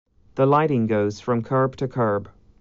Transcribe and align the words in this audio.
The 0.33 0.47
lighting 0.47 0.87
goes 0.87 1.19
from 1.19 1.43
curb 1.43 1.75
to 1.75 1.87
curb. 1.87 2.27